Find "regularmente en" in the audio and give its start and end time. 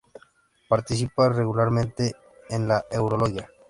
1.29-2.67